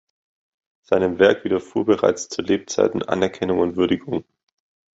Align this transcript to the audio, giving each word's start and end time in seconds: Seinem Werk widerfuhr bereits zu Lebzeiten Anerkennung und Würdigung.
Seinem 0.81 1.19
Werk 1.19 1.43
widerfuhr 1.43 1.85
bereits 1.85 2.27
zu 2.27 2.41
Lebzeiten 2.41 3.03
Anerkennung 3.03 3.59
und 3.59 3.75
Würdigung. 3.75 4.23